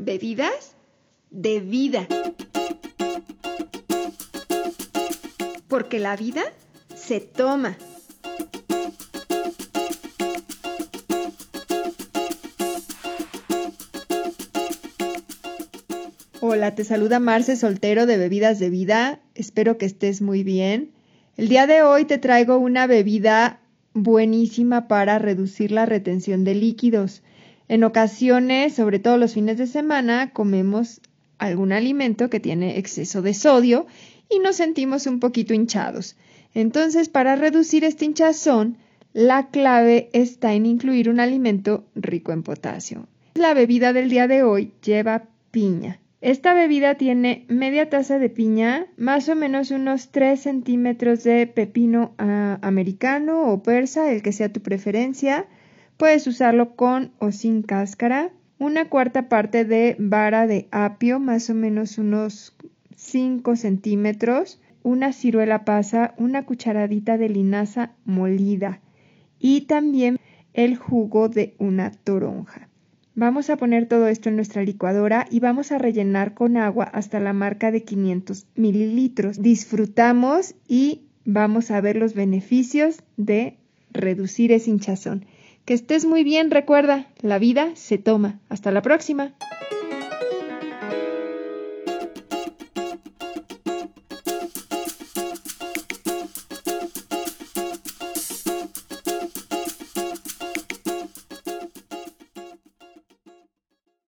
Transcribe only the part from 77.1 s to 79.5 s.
la marca de 500 mililitros.